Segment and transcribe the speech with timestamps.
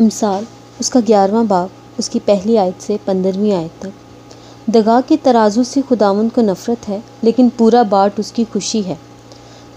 [0.00, 0.46] इमसाल,
[0.80, 3.92] उसका ग्यारहवा बाब उसकी पहली आयत से पंद्रहवीं आयत तक।
[4.70, 8.98] दगा के तराजू से खुदावन को नफ़रत है, लेकिन पूरा बाट उसकी खुशी है।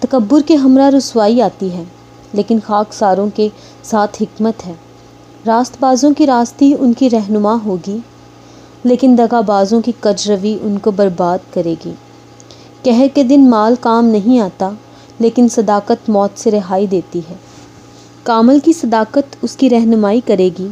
[0.02, 1.88] तकबर के हमरा रसवाई आती है,
[2.36, 3.52] लेकिन खाक सारों के
[3.84, 4.80] साथ हमत है।
[5.46, 8.04] रास्तबाज़ों की रास्ती उनकी रहनुमा होगी,
[8.86, 11.96] लेकिन दगाबाजों की कजरवी उनको बर्बाद करेगी।
[12.86, 14.78] कह के दिन माल काम नहीं आता,
[15.22, 17.40] लेकिन सदाकत मौत से रिहाई देती है।
[18.26, 20.68] कामल की सदाकत उसकी रहनुमाई करेगी,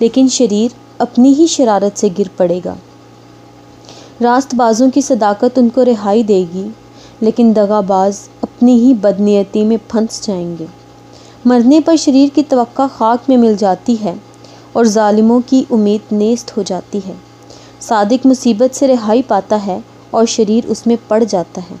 [0.00, 2.78] लेकिन शरीर अपनी ही शरारत से गिर पड़ेगा।
[4.22, 6.74] रास्तबाजों की सदाकत उनको रिहाई देगी,
[7.22, 10.68] लेकिन दगाबाज अपनी ही बदनीयती में फंस जाएँगे।
[11.46, 14.22] मरने पर शरीर की तवक्का खाक में मिल जाती है
[14.76, 17.16] और ालिमों की उम्मीद नेस्त हो जाती है।
[17.80, 19.84] सादिक मुसीबत से रिहाई पाता है
[20.14, 21.80] और शरीर उसमें पड़ जाता है।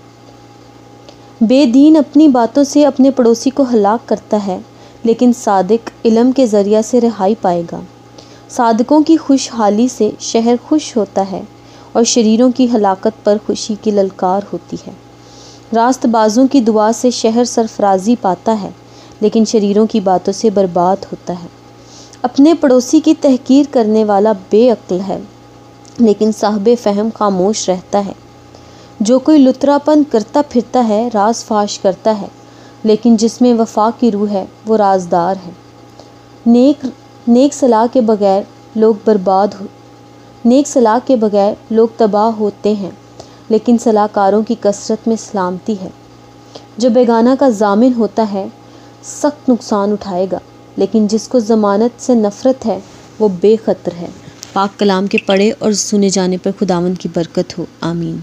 [1.42, 4.77] बेदीन अपनी बातों से अपने पड़ोसी को हलाक करता है
[5.08, 7.82] लेकिन सादिक इलम के ज़रिया से रिहाई पाएगा।
[8.50, 11.46] सादकों की खुशहाली से शहर खुश होता है
[11.96, 14.96] और शरीरों की हलाकत पर खुशी की ललकार होती है।
[15.74, 18.74] रास्त बाजों की दुआ से शहर सरफराजी पाता है,
[19.22, 21.48] लेकिन शरीरों की बातों से बर्बाद होता है।
[22.24, 25.22] अपने पड़ोसी की तहकीर करने वाला बेअक्ल है,
[26.00, 28.14] लेकिन साहब फ़हम खामोश रहता है।
[29.02, 32.30] जो कोई लुतरापन करता फिरता है, राज फाश करता है
[32.86, 35.56] लेकिन जिसमें वफा की रूह है, वो राजदार है।
[36.46, 36.92] नेक
[37.28, 39.66] नेक सलाह के बगैर लोग बर्बाद हो,
[40.46, 42.98] नेक सलाह के बगैर लोग तबाह होते हैं,
[43.50, 45.92] लेकिन सलाहकारों की कसरत में सलामती है।
[46.80, 48.52] जो बेगाना का जामिन होता है,
[49.22, 50.40] सख्त नुकसान उठाएगा,
[50.78, 52.82] लेकिन जिसको ज़मानत से नफ़रत है,
[53.20, 54.10] वो बेखतर है।
[54.54, 58.22] पाक कलाम के पढ़े और सुने जाने पर खुदावन की बरकत हो। आमीन।